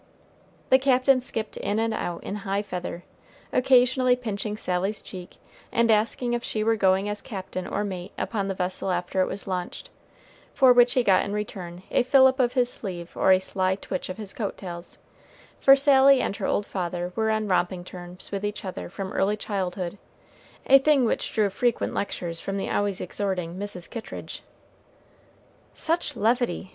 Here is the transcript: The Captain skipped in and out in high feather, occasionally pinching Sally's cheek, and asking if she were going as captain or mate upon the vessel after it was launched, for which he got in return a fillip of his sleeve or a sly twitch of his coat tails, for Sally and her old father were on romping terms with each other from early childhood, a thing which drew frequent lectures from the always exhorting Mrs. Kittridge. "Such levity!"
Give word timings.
The 0.71 0.79
Captain 0.79 1.21
skipped 1.21 1.57
in 1.57 1.77
and 1.77 1.93
out 1.93 2.23
in 2.23 2.37
high 2.37 2.63
feather, 2.63 3.03
occasionally 3.53 4.15
pinching 4.15 4.57
Sally's 4.57 4.99
cheek, 4.99 5.37
and 5.71 5.91
asking 5.91 6.33
if 6.33 6.43
she 6.43 6.63
were 6.63 6.75
going 6.75 7.07
as 7.07 7.21
captain 7.21 7.67
or 7.67 7.83
mate 7.83 8.11
upon 8.17 8.47
the 8.47 8.55
vessel 8.55 8.89
after 8.89 9.21
it 9.21 9.27
was 9.27 9.45
launched, 9.45 9.91
for 10.55 10.73
which 10.73 10.93
he 10.95 11.03
got 11.03 11.23
in 11.23 11.33
return 11.33 11.83
a 11.91 12.01
fillip 12.01 12.39
of 12.39 12.53
his 12.53 12.67
sleeve 12.67 13.15
or 13.15 13.31
a 13.31 13.37
sly 13.37 13.75
twitch 13.75 14.09
of 14.09 14.17
his 14.17 14.33
coat 14.33 14.57
tails, 14.57 14.97
for 15.59 15.75
Sally 15.75 16.19
and 16.19 16.35
her 16.37 16.47
old 16.47 16.65
father 16.65 17.13
were 17.15 17.29
on 17.29 17.47
romping 17.47 17.83
terms 17.83 18.31
with 18.31 18.43
each 18.43 18.65
other 18.65 18.89
from 18.89 19.13
early 19.13 19.37
childhood, 19.37 19.99
a 20.65 20.79
thing 20.79 21.05
which 21.05 21.31
drew 21.31 21.51
frequent 21.51 21.93
lectures 21.93 22.41
from 22.41 22.57
the 22.57 22.71
always 22.71 23.01
exhorting 23.01 23.55
Mrs. 23.55 23.87
Kittridge. 23.87 24.41
"Such 25.75 26.15
levity!" 26.15 26.69